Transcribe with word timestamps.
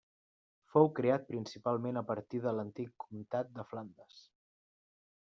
Fou 0.75 0.87
creat 0.99 1.27
principalment 1.33 2.01
a 2.01 2.03
partir 2.11 2.41
de 2.45 2.53
l'antic 2.61 2.97
comtat 3.05 3.53
de 3.59 3.67
Flandes. 3.73 4.19